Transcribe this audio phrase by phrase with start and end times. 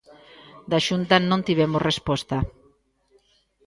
[0.71, 2.37] Da Xunta non tivemos resposta.